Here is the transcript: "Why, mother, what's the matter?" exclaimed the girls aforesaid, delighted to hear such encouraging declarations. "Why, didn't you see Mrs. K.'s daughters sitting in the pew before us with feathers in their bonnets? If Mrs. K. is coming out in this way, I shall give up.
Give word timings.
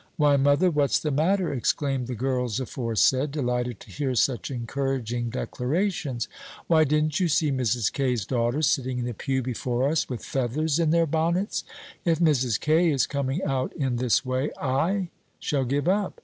"Why, 0.17 0.35
mother, 0.35 0.71
what's 0.71 0.97
the 0.97 1.11
matter?" 1.11 1.53
exclaimed 1.53 2.07
the 2.07 2.15
girls 2.15 2.59
aforesaid, 2.59 3.29
delighted 3.29 3.79
to 3.81 3.91
hear 3.91 4.15
such 4.15 4.49
encouraging 4.49 5.29
declarations. 5.29 6.27
"Why, 6.65 6.85
didn't 6.85 7.19
you 7.19 7.27
see 7.27 7.51
Mrs. 7.51 7.93
K.'s 7.93 8.25
daughters 8.25 8.65
sitting 8.65 8.97
in 8.97 9.05
the 9.05 9.13
pew 9.13 9.43
before 9.43 9.87
us 9.87 10.09
with 10.09 10.25
feathers 10.25 10.79
in 10.79 10.89
their 10.89 11.05
bonnets? 11.05 11.63
If 12.03 12.17
Mrs. 12.17 12.59
K. 12.59 12.89
is 12.89 13.05
coming 13.05 13.43
out 13.43 13.73
in 13.73 13.97
this 13.97 14.25
way, 14.25 14.49
I 14.59 15.09
shall 15.39 15.65
give 15.65 15.87
up. 15.87 16.19